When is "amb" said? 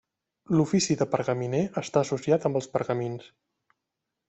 2.51-2.61